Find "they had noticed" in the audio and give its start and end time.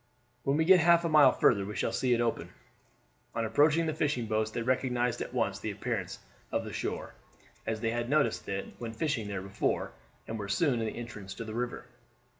7.81-8.49